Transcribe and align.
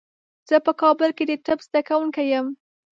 زه 0.49 0.55
په 0.65 0.71
کابل 0.81 1.09
کې 1.17 1.23
د 1.27 1.31
طب 1.45 1.57
زده 1.67 1.81
کوونکی 1.89 2.25
یم. 2.33 2.47